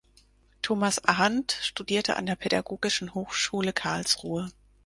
[0.63, 4.51] Thomas Arndt studierte an der Pädagogischen Hochschule Karlsruhe.